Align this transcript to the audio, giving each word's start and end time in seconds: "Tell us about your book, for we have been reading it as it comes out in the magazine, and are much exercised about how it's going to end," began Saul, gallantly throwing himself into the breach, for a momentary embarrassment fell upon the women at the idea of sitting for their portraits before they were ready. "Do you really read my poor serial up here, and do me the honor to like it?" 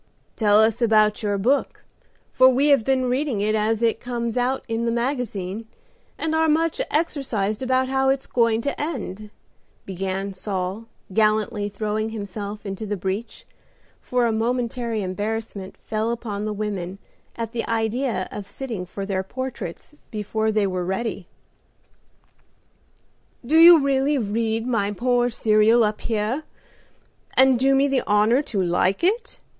"Tell 0.35 0.59
us 0.59 0.81
about 0.81 1.21
your 1.21 1.37
book, 1.37 1.85
for 2.33 2.49
we 2.49 2.69
have 2.69 2.83
been 2.83 3.05
reading 3.05 3.39
it 3.39 3.53
as 3.53 3.83
it 3.83 3.99
comes 3.99 4.35
out 4.35 4.63
in 4.67 4.85
the 4.87 4.91
magazine, 4.91 5.67
and 6.17 6.33
are 6.33 6.49
much 6.49 6.81
exercised 6.89 7.61
about 7.61 7.87
how 7.87 8.09
it's 8.09 8.25
going 8.25 8.61
to 8.61 8.81
end," 8.81 9.29
began 9.85 10.33
Saul, 10.33 10.85
gallantly 11.13 11.69
throwing 11.69 12.09
himself 12.09 12.65
into 12.65 12.87
the 12.87 12.97
breach, 12.97 13.45
for 14.01 14.25
a 14.25 14.31
momentary 14.31 15.03
embarrassment 15.03 15.77
fell 15.85 16.09
upon 16.09 16.45
the 16.45 16.51
women 16.51 16.97
at 17.35 17.51
the 17.51 17.63
idea 17.67 18.27
of 18.31 18.47
sitting 18.47 18.87
for 18.87 19.05
their 19.05 19.21
portraits 19.21 19.93
before 20.09 20.51
they 20.51 20.65
were 20.65 20.83
ready. 20.83 21.27
"Do 23.45 23.55
you 23.59 23.79
really 23.85 24.17
read 24.17 24.65
my 24.65 24.89
poor 24.89 25.29
serial 25.29 25.83
up 25.83 26.01
here, 26.01 26.41
and 27.37 27.59
do 27.59 27.75
me 27.75 27.87
the 27.87 28.01
honor 28.07 28.41
to 28.41 28.63
like 28.63 29.03
it?" 29.03 29.41